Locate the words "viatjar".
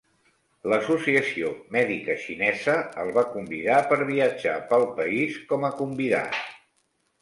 4.11-4.59